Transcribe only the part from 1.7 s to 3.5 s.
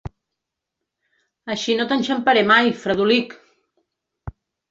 no t'enxamparé mai, Fredolic!